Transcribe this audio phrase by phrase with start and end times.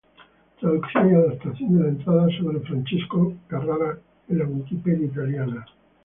[0.59, 5.63] Traducción y adaptación de la entrada sobre Francesco Carrara en la wikipedia italiana.